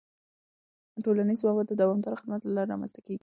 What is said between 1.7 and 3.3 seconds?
دوامداره خدمت له لارې رامنځته کېږي.